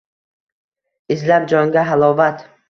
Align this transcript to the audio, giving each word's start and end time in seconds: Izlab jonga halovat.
Izlab 1.17 1.47
jonga 1.53 1.85
halovat. 1.91 2.43